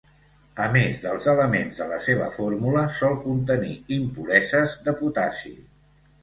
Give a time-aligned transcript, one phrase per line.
[0.67, 5.55] A més dels elements de la seva fórmula, sol contenir impureses de potassi.